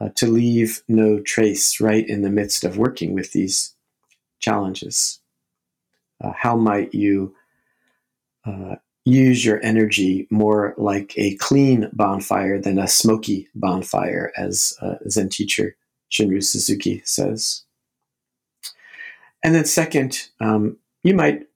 uh, 0.00 0.08
to 0.14 0.26
leave 0.26 0.82
no 0.88 1.20
trace 1.20 1.80
right 1.80 2.08
in 2.08 2.22
the 2.22 2.30
midst 2.30 2.64
of 2.64 2.78
working 2.78 3.12
with 3.12 3.32
these 3.32 3.74
challenges? 4.38 5.20
Uh, 6.22 6.32
how 6.34 6.56
might 6.56 6.94
you 6.94 7.34
uh, 8.50 8.76
use 9.04 9.44
your 9.44 9.62
energy 9.62 10.26
more 10.30 10.74
like 10.76 11.14
a 11.16 11.36
clean 11.36 11.88
bonfire 11.92 12.60
than 12.60 12.78
a 12.78 12.88
smoky 12.88 13.48
bonfire, 13.54 14.32
as 14.36 14.76
uh, 14.82 14.96
Zen 15.08 15.28
teacher 15.28 15.76
Shunryu 16.10 16.42
Suzuki 16.42 17.02
says. 17.04 17.62
And 19.42 19.54
then, 19.54 19.64
second, 19.64 20.28
um, 20.40 20.76
you 21.02 21.14
might 21.14 21.46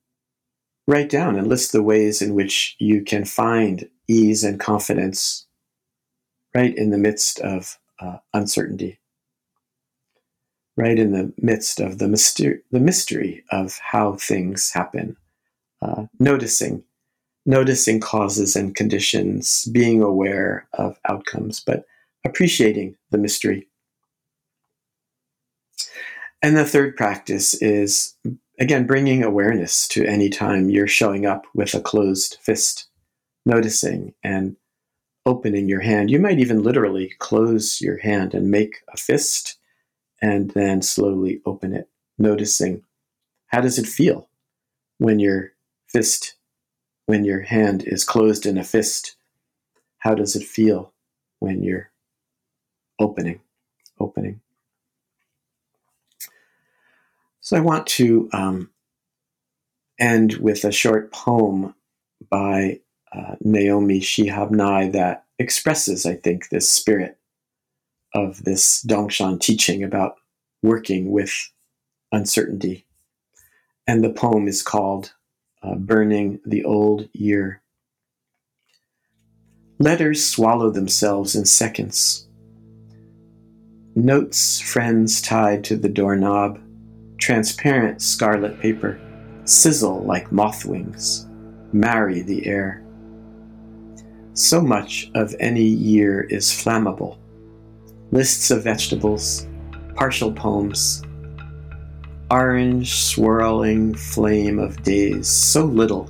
write 0.87 1.11
down 1.11 1.37
and 1.37 1.49
list 1.49 1.73
the 1.73 1.83
ways 1.83 2.23
in 2.23 2.35
which 2.35 2.77
you 2.79 3.03
can 3.03 3.25
find 3.25 3.89
ease 4.09 4.45
and 4.45 4.61
confidence 4.61 5.47
right 6.55 6.77
in 6.77 6.91
the 6.91 6.99
midst 6.99 7.41
of 7.41 7.79
uh, 8.01 8.19
uncertainty, 8.33 9.01
right 10.77 10.99
in 10.99 11.13
the 11.13 11.33
midst 11.39 11.81
of 11.81 11.99
the, 11.99 12.07
myster- 12.07 12.61
the 12.71 12.81
mystery 12.81 13.43
of 13.51 13.79
how 13.79 14.15
things 14.15 14.71
happen 14.73 15.17
uh, 15.83 16.07
noticing, 16.19 16.83
noticing 17.47 18.01
causes 18.01 18.57
and 18.57 18.75
conditions, 18.75 19.67
being 19.67 20.03
aware 20.03 20.67
of 20.75 20.99
outcomes, 21.09 21.61
but 21.61 21.85
appreciating 22.25 22.97
the 23.11 23.19
mystery. 23.19 23.69
And 26.43 26.57
the 26.57 26.65
third 26.65 26.97
practice 26.97 27.55
is, 27.55 28.15
again, 28.59 28.87
bringing 28.87 29.23
awareness 29.23 29.89
to 29.89 30.05
any 30.05 30.29
time 30.29 30.69
you're 30.69 30.87
showing 30.87 31.27
up 31.27 31.45
with 31.55 31.75
a 31.75 31.81
closed 31.81 32.37
fist, 32.41 32.87
noticing 33.47 34.15
and 34.23 34.57
opening 35.27 35.69
your 35.69 35.81
hand. 35.81 36.11
You 36.11 36.19
might 36.19 36.39
even 36.39 36.63
literally 36.63 37.15
close 37.19 37.81
your 37.81 37.99
hand 37.99 38.35
and 38.35 38.51
make 38.51 38.83
a 38.93 38.97
fist 38.97 39.57
and 40.21 40.51
then 40.51 40.83
slowly 40.83 41.41
open 41.47 41.75
it, 41.75 41.89
noticing 42.19 42.83
how 43.47 43.61
does 43.61 43.79
it 43.79 43.87
feel 43.87 44.29
when 44.99 45.19
you're 45.19 45.53
fist, 45.87 46.35
when 47.07 47.25
your 47.25 47.41
hand 47.41 47.85
is 47.87 48.05
closed 48.05 48.47
in 48.47 48.59
a 48.59 48.65
fist, 48.65 49.17
how 49.99 50.15
does 50.15 50.37
it 50.37 50.45
feel 50.45 50.93
when 51.39 51.63
you're 51.63 51.91
opening, 52.99 53.41
opening? 53.99 54.41
So 57.41 57.57
I 57.57 57.61
want 57.61 57.87
to 57.89 58.29
um, 58.33 58.71
end 59.99 60.35
with 60.35 60.65
a 60.65 60.73
short 60.73 61.13
poem 61.13 61.75
by 62.31 62.81
uh, 63.13 63.37
Naomi 63.41 64.01
Shihab 64.01 64.51
Nye 64.51 64.89
that 64.91 65.25
expresses, 65.39 66.07
I 66.07 66.15
think, 66.15 66.49
this 66.49 66.71
spirit 66.71 67.19
of 68.15 68.45
this 68.45 68.83
Dongshan 68.85 69.41
teaching 69.41 69.83
about 69.83 70.17
working 70.63 71.11
with 71.11 71.33
uncertainty. 72.13 72.87
And 73.87 74.03
the 74.03 74.13
poem 74.13 74.49
is 74.49 74.63
called 74.63 75.13
uh, 75.65 75.75
burning 75.75 76.41
the 76.45 76.65
old 76.65 77.09
year. 77.13 77.63
Letters 79.79 80.25
swallow 80.25 80.71
themselves 80.71 81.35
in 81.35 81.45
seconds. 81.45 82.29
Notes, 83.97 84.61
friends 84.61 85.23
tied 85.23 85.65
to 85.65 85.77
the 85.77 85.89
doorknob, 85.89 86.61
transparent 87.19 88.03
scarlet 88.03 88.61
paper, 88.61 89.01
sizzle 89.45 90.01
like 90.05 90.33
moth 90.33 90.65
wings, 90.65 91.27
marry 91.73 92.23
the 92.23 92.47
air. 92.47 92.85
So 94.35 94.61
much 94.61 95.11
of 95.15 95.35
any 95.39 95.63
year 95.63 96.23
is 96.23 96.49
flammable. 96.49 97.19
Lists 98.11 98.51
of 98.51 98.65
vegetables, 98.65 99.47
partial 99.95 100.33
poems, 100.33 101.03
orange 102.31 102.95
swirling 102.95 103.95
flame 103.95 104.59
of 104.59 104.83
days, 104.83 105.29
so 105.29 105.65
little 105.65 106.09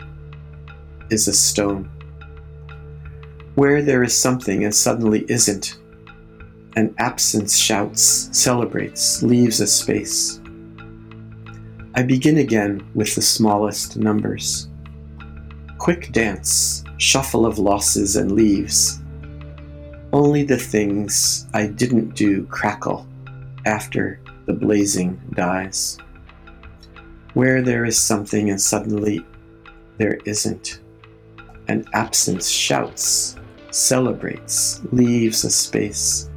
is 1.11 1.27
a 1.29 1.33
stone. 1.33 1.91
Where 3.57 3.83
there 3.83 4.03
is 4.03 4.17
something 4.17 4.65
and 4.65 4.75
suddenly 4.75 5.25
isn't, 5.29 5.79
an 6.77 6.95
absence 6.99 7.57
shouts, 7.57 8.29
celebrates, 8.33 9.23
leaves 9.23 9.61
a 9.61 9.67
space. 9.67 10.41
I 11.95 12.03
begin 12.03 12.39
again 12.39 12.89
with 12.95 13.15
the 13.15 13.23
smallest 13.23 13.97
numbers. 13.97 14.69
Quick 15.79 16.13
dance, 16.13 16.85
shuffle 16.99 17.45
of 17.45 17.59
losses 17.59 18.17
and 18.17 18.33
leaves. 18.33 19.01
Only 20.13 20.45
the 20.45 20.59
things 20.59 21.47
I 21.55 21.67
didn't 21.67 22.15
do 22.15 22.47
crackle 22.47 23.07
after 23.67 24.21
the 24.47 24.53
blazing 24.53 25.21
dies 25.35 25.99
where 27.35 27.63
there 27.63 27.85
is 27.85 27.99
something 27.99 28.51
and 28.51 28.61
suddenly 28.61 29.25
there 29.99 30.19
isn't. 30.25 30.81
An 31.69 31.85
absence 31.93 32.49
shouts, 32.49 33.37
celebrates, 33.71 34.81
leaves 34.93 35.45
a 35.45 35.51
space. 35.51 36.31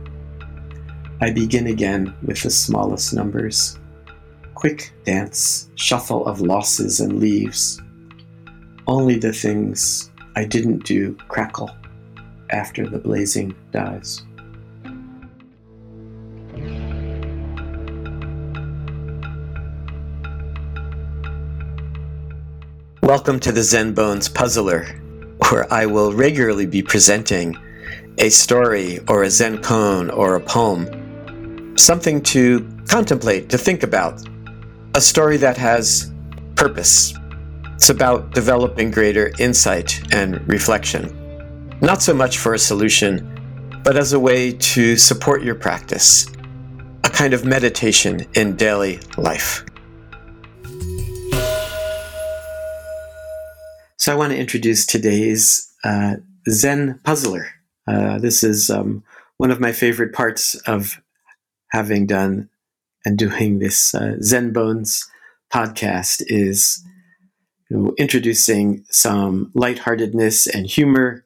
I 1.22 1.32
begin 1.32 1.68
again 1.68 2.14
with 2.24 2.44
the 2.44 2.50
smallest 2.50 3.14
numbers. 3.14 3.80
Quick 4.54 4.94
dance, 5.06 5.70
shuffle 5.76 6.26
of 6.28 6.42
losses 6.42 7.00
and 7.00 7.20
leaves. 7.20 7.82
Only 8.88 9.18
the 9.18 9.34
things 9.34 10.12
I 10.36 10.46
didn't 10.46 10.86
do 10.86 11.16
crackle 11.28 11.72
after 12.52 12.88
the 12.88 13.00
blazing 13.00 13.56
dies. 13.72 14.24
Welcome 23.08 23.40
to 23.40 23.54
the 23.54 23.64
Zen 23.64 23.94
Bones 23.94 24.28
Puzzler, 24.28 24.84
where 25.48 25.74
I 25.74 25.86
will 25.86 26.12
regularly 26.12 26.66
be 26.66 26.84
presenting 26.84 27.56
a 28.18 28.28
story 28.28 29.00
or 29.08 29.24
a 29.24 29.30
Zen 29.30 29.60
koan 29.60 30.14
or 30.14 30.36
a 30.36 30.42
poem 30.42 31.78
something 31.78 32.22
to 32.24 32.68
contemplate, 32.90 33.48
to 33.48 33.58
think 33.58 33.84
about, 33.84 34.28
a 34.94 35.00
story 35.00 35.38
that 35.38 35.56
has 35.56 36.12
purpose. 36.56 37.14
It's 37.76 37.90
about 37.90 38.34
developing 38.34 38.92
greater 38.92 39.32
insight 39.40 40.14
and 40.14 40.46
reflection. 40.46 41.08
Not 41.80 42.02
so 42.02 42.14
much 42.14 42.40
for 42.40 42.56
a 42.56 42.60
solution, 42.60 43.80
but 43.86 43.96
as 43.96 44.12
a 44.12 44.20
way 44.20 44.52
to 44.52 44.98
support 44.98 45.44
your 45.44 45.56
practice, 45.56 46.28
a 47.06 47.10
kind 47.10 47.34
of 47.34 47.46
meditation 47.46 48.28
in 48.34 48.58
daily 48.58 49.00
life. 49.16 49.64
So, 54.08 54.14
I 54.14 54.16
want 54.16 54.32
to 54.32 54.40
introduce 54.40 54.86
today's 54.86 55.70
uh, 55.84 56.16
Zen 56.50 56.98
puzzler. 57.04 57.46
Uh, 57.86 58.18
this 58.20 58.42
is 58.42 58.70
um, 58.70 59.04
one 59.36 59.52
of 59.52 59.60
my 59.60 59.74
favorite 59.74 60.14
parts 60.14 60.56
of 60.66 61.02
having 61.72 62.08
done 62.08 62.48
and 63.04 63.18
doing 63.18 63.60
this 63.60 63.94
uh, 63.94 64.16
Zen 64.22 64.54
Bones 64.54 65.06
podcast 65.54 66.24
is 66.28 66.82
you 67.70 67.76
know, 67.76 67.94
introducing 67.98 68.86
some 68.90 69.52
lightheartedness 69.54 70.48
and 70.48 70.68
humor. 70.68 71.26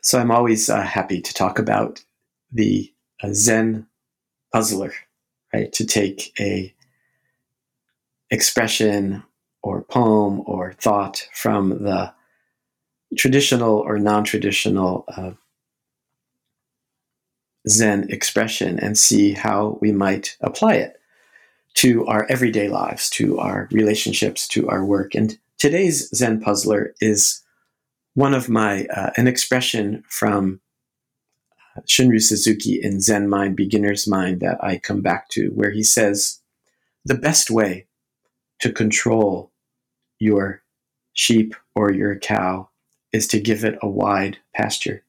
So 0.00 0.20
I'm 0.20 0.30
always 0.30 0.70
uh, 0.70 0.82
happy 0.82 1.20
to 1.20 1.34
talk 1.34 1.58
about 1.58 2.04
the 2.52 2.94
uh, 3.24 3.30
Zen 3.32 3.88
puzzler, 4.52 4.92
right? 5.52 5.72
To 5.72 5.84
take 5.84 6.32
a 6.38 6.72
expression 8.30 9.24
or 9.64 9.82
poem 9.82 10.42
or 10.44 10.74
thought 10.74 11.26
from 11.32 11.82
the 11.84 12.12
traditional 13.16 13.78
or 13.78 13.98
non-traditional 13.98 15.06
uh, 15.16 15.30
Zen 17.66 18.10
expression 18.10 18.78
and 18.78 18.98
see 18.98 19.32
how 19.32 19.78
we 19.80 19.90
might 19.90 20.36
apply 20.42 20.74
it 20.74 21.00
to 21.76 22.06
our 22.06 22.26
everyday 22.28 22.68
lives, 22.68 23.08
to 23.10 23.38
our 23.38 23.68
relationships, 23.72 24.46
to 24.48 24.68
our 24.68 24.84
work. 24.84 25.14
And 25.14 25.38
today's 25.58 26.10
Zen 26.14 26.42
puzzler 26.42 26.94
is 27.00 27.42
one 28.12 28.34
of 28.34 28.50
my, 28.50 28.84
uh, 28.94 29.10
an 29.16 29.26
expression 29.26 30.04
from 30.10 30.60
uh, 31.74 31.80
Suzuki 31.86 32.78
in 32.82 33.00
Zen 33.00 33.30
Mind, 33.30 33.56
Beginner's 33.56 34.06
Mind, 34.06 34.40
that 34.40 34.62
I 34.62 34.76
come 34.76 35.00
back 35.00 35.30
to, 35.30 35.48
where 35.54 35.70
he 35.70 35.82
says, 35.82 36.40
the 37.06 37.14
best 37.14 37.50
way 37.50 37.86
to 38.60 38.70
control 38.70 39.52
your 40.24 40.62
sheep 41.12 41.54
or 41.74 41.92
your 41.92 42.16
cow 42.16 42.68
is 43.12 43.28
to 43.28 43.40
give 43.40 43.64
it 43.64 43.78
a 43.82 43.88
wide 43.88 44.38
pasture 44.54 45.04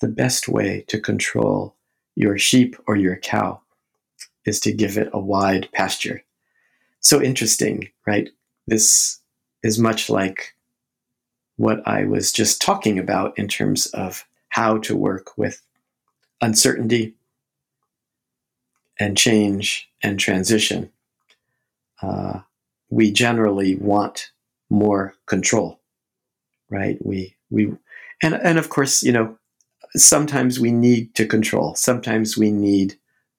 the 0.00 0.08
best 0.08 0.48
way 0.48 0.84
to 0.88 1.00
control 1.00 1.74
your 2.14 2.38
sheep 2.38 2.76
or 2.86 2.96
your 2.96 3.16
cow 3.16 3.60
is 4.44 4.60
to 4.60 4.72
give 4.72 4.96
it 4.96 5.10
a 5.12 5.18
wide 5.18 5.68
pasture. 5.72 6.22
So 7.00 7.22
interesting, 7.22 7.88
right? 8.06 8.30
This 8.66 9.20
is 9.62 9.78
much 9.78 10.10
like 10.10 10.54
what 11.56 11.86
I 11.86 12.04
was 12.04 12.32
just 12.32 12.60
talking 12.60 12.98
about 12.98 13.38
in 13.38 13.48
terms 13.48 13.86
of 13.86 14.26
how 14.48 14.78
to 14.78 14.96
work 14.96 15.36
with 15.36 15.62
uncertainty 16.40 17.14
and 19.00 19.16
change 19.16 19.88
and 20.02 20.18
transition. 20.18 20.90
Uh, 22.02 22.40
we 22.90 23.10
generally 23.10 23.76
want 23.76 24.30
more 24.70 25.14
control, 25.26 25.80
right? 26.70 26.98
We 27.04 27.36
we 27.50 27.72
and 28.22 28.34
and 28.34 28.58
of 28.58 28.68
course, 28.68 29.02
you 29.02 29.12
know, 29.12 29.38
sometimes 29.94 30.58
we 30.58 30.70
need 30.70 31.14
to 31.14 31.26
control. 31.26 31.74
Sometimes 31.74 32.36
we 32.36 32.50
need 32.50 32.98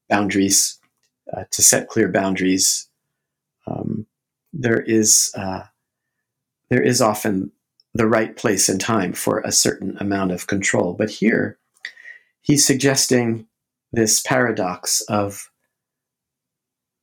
boundaries 0.09 0.79
uh, 1.35 1.43
to 1.51 1.61
set 1.61 1.89
clear 1.89 2.09
boundaries. 2.09 2.87
Um, 3.65 4.05
there 4.53 4.81
is 4.81 5.31
uh, 5.35 5.63
there 6.69 6.81
is 6.81 7.01
often 7.01 7.51
the 7.93 8.07
right 8.07 8.35
place 8.35 8.69
and 8.69 8.79
time 8.79 9.13
for 9.13 9.39
a 9.39 9.51
certain 9.51 9.97
amount 9.99 10.31
of 10.31 10.47
control. 10.47 10.93
But 10.93 11.09
here, 11.09 11.57
he's 12.41 12.65
suggesting 12.65 13.47
this 13.91 14.21
paradox 14.21 15.01
of 15.01 15.49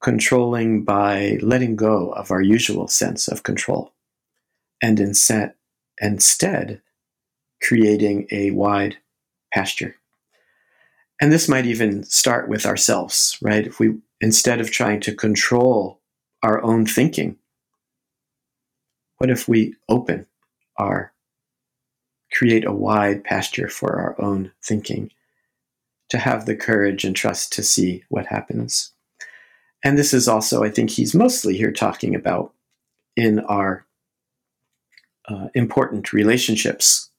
controlling 0.04 0.84
by 0.84 1.38
letting 1.40 1.74
go 1.76 2.10
of 2.10 2.30
our 2.30 2.42
usual 2.42 2.86
sense 2.86 3.26
of 3.26 3.42
control, 3.42 3.90
and 4.82 5.00
instead, 5.00 6.82
creating 7.62 8.26
a 8.30 8.50
wide 8.50 8.98
pasture. 9.50 9.96
And 11.22 11.32
this 11.32 11.48
might 11.48 11.64
even 11.64 12.02
start 12.04 12.50
with 12.50 12.66
ourselves, 12.66 13.38
right? 13.40 13.66
If 13.66 13.80
we, 13.80 13.94
instead 14.20 14.60
of 14.60 14.70
trying 14.70 15.00
to 15.00 15.14
control 15.14 16.00
our 16.42 16.62
own 16.62 16.84
thinking, 16.84 17.38
what 19.16 19.30
if 19.30 19.48
we 19.48 19.74
open 19.88 20.26
our, 20.76 21.14
create 22.30 22.66
a 22.66 22.72
wide 22.72 23.24
pasture 23.24 23.68
for 23.68 23.96
our 23.98 24.20
own 24.20 24.52
thinking 24.62 25.12
to 26.10 26.18
have 26.18 26.44
the 26.44 26.56
courage 26.56 27.06
and 27.06 27.16
trust 27.16 27.54
to 27.54 27.62
see 27.62 28.04
what 28.10 28.26
happens? 28.26 28.90
And 29.85 29.99
this 29.99 30.14
is 30.14 30.27
also, 30.27 30.64
I 30.64 30.70
think 30.70 30.90
he's 30.90 31.14
mostly 31.14 31.57
here 31.57 31.70
talking 31.70 32.14
about 32.14 32.55
in 33.16 33.40
our 33.40 33.87
uh, 35.29 35.49
important 35.55 36.12
relationships 36.12 37.11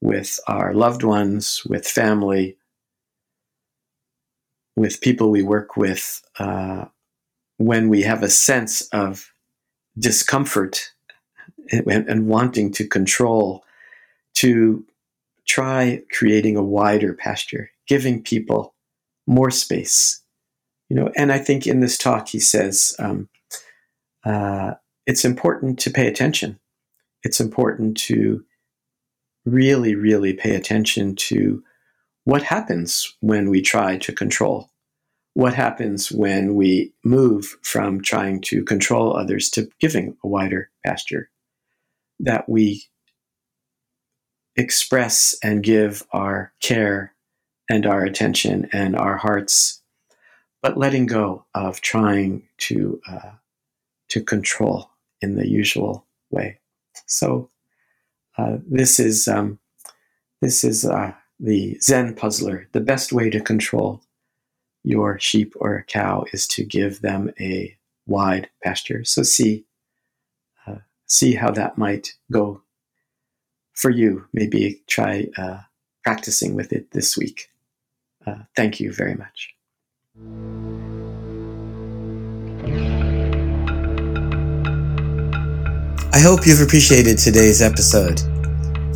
with 0.00 0.38
our 0.46 0.72
loved 0.72 1.02
ones, 1.02 1.62
with 1.66 1.86
family, 1.86 2.56
with 4.76 5.00
people 5.00 5.30
we 5.30 5.42
work 5.42 5.76
with, 5.76 6.22
uh, 6.38 6.86
when 7.58 7.88
we 7.88 8.02
have 8.02 8.22
a 8.22 8.30
sense 8.30 8.82
of 8.92 9.32
discomfort 9.98 10.92
and, 11.70 12.08
and 12.08 12.28
wanting 12.28 12.72
to 12.72 12.86
control, 12.86 13.64
to 14.34 14.84
try 15.46 16.00
creating 16.12 16.56
a 16.56 16.62
wider 16.62 17.12
pasture, 17.12 17.70
giving 17.86 18.22
people 18.22 18.74
more 19.26 19.50
space. 19.50 20.22
You 20.90 20.96
know, 20.96 21.10
and 21.16 21.32
I 21.32 21.38
think 21.38 21.66
in 21.66 21.80
this 21.80 21.96
talk 21.96 22.28
he 22.28 22.40
says 22.40 22.94
um, 22.98 23.28
uh, 24.24 24.72
it's 25.06 25.24
important 25.24 25.78
to 25.80 25.90
pay 25.90 26.06
attention. 26.06 26.58
It's 27.22 27.40
important 27.40 27.96
to 27.98 28.44
really, 29.44 29.94
really 29.94 30.32
pay 30.32 30.54
attention 30.54 31.14
to 31.16 31.62
what 32.24 32.42
happens 32.42 33.16
when 33.20 33.50
we 33.50 33.62
try 33.62 33.96
to 33.98 34.12
control. 34.12 34.70
What 35.34 35.54
happens 35.54 36.10
when 36.10 36.54
we 36.54 36.92
move 37.04 37.56
from 37.62 38.02
trying 38.02 38.40
to 38.42 38.64
control 38.64 39.16
others 39.16 39.48
to 39.50 39.70
giving 39.80 40.16
a 40.24 40.28
wider 40.28 40.70
pasture? 40.84 41.30
That 42.18 42.48
we 42.48 42.84
express 44.56 45.36
and 45.42 45.62
give 45.62 46.02
our 46.12 46.52
care 46.60 47.14
and 47.70 47.86
our 47.86 48.04
attention 48.04 48.68
and 48.72 48.96
our 48.96 49.16
hearts, 49.16 49.79
but 50.62 50.76
letting 50.76 51.06
go 51.06 51.44
of 51.54 51.80
trying 51.80 52.42
to 52.58 53.00
uh, 53.08 53.30
to 54.08 54.22
control 54.22 54.90
in 55.20 55.36
the 55.36 55.48
usual 55.48 56.06
way. 56.30 56.58
So 57.06 57.50
uh, 58.36 58.58
this 58.66 59.00
is 59.00 59.28
um, 59.28 59.58
this 60.40 60.64
is 60.64 60.84
uh, 60.84 61.12
the 61.38 61.78
Zen 61.80 62.14
puzzler. 62.14 62.68
The 62.72 62.80
best 62.80 63.12
way 63.12 63.30
to 63.30 63.40
control 63.40 64.02
your 64.82 65.18
sheep 65.18 65.54
or 65.60 65.84
cow 65.88 66.24
is 66.32 66.46
to 66.48 66.64
give 66.64 67.00
them 67.00 67.30
a 67.38 67.76
wide 68.06 68.48
pasture. 68.62 69.04
So 69.04 69.22
see 69.22 69.64
uh, 70.66 70.78
see 71.06 71.34
how 71.34 71.50
that 71.52 71.78
might 71.78 72.14
go 72.30 72.62
for 73.74 73.90
you. 73.90 74.26
Maybe 74.32 74.82
try 74.86 75.28
uh, 75.36 75.60
practicing 76.04 76.54
with 76.54 76.72
it 76.72 76.90
this 76.90 77.16
week. 77.16 77.50
Uh, 78.26 78.42
thank 78.56 78.80
you 78.80 78.92
very 78.92 79.14
much. 79.14 79.54
I 86.12 86.18
hope 86.18 86.44
you've 86.44 86.60
appreciated 86.60 87.18
today's 87.18 87.62
episode. 87.62 88.16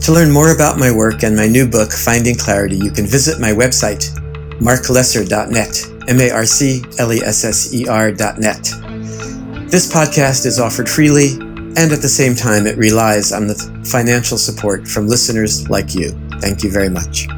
To 0.02 0.12
learn 0.12 0.32
more 0.32 0.52
about 0.52 0.78
my 0.78 0.90
work 0.90 1.22
and 1.22 1.36
my 1.36 1.46
new 1.46 1.66
book, 1.66 1.92
Finding 1.92 2.34
Clarity, 2.34 2.76
you 2.76 2.90
can 2.90 3.06
visit 3.06 3.40
my 3.40 3.50
website, 3.50 4.10
marclesser.net, 4.58 6.08
M 6.08 6.20
A 6.20 6.30
R 6.30 6.44
C 6.44 6.82
L 6.98 7.12
E 7.12 7.22
S 7.22 7.44
S 7.44 7.72
E 7.72 7.86
R.net. 7.86 8.62
This 9.70 9.90
podcast 9.90 10.44
is 10.44 10.58
offered 10.58 10.88
freely, 10.88 11.34
and 11.36 11.92
at 11.92 12.02
the 12.02 12.08
same 12.08 12.34
time, 12.34 12.66
it 12.66 12.76
relies 12.76 13.32
on 13.32 13.46
the 13.46 13.54
financial 13.90 14.36
support 14.36 14.88
from 14.88 15.06
listeners 15.06 15.70
like 15.70 15.94
you. 15.94 16.10
Thank 16.40 16.64
you 16.64 16.70
very 16.72 16.90
much. 16.90 17.28